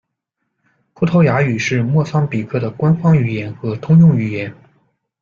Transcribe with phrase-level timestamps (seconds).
[0.95, 4.51] 葡萄牙语是莫桑比克的官方语言和通用语言。